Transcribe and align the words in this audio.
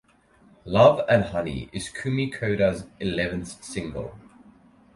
"Love 0.65 0.99
and 1.07 1.25
Honey" 1.25 1.69
is 1.71 1.89
Kumi 1.89 2.31
Koda's 2.31 2.87
eleventh 2.99 3.63
single. 3.63 4.17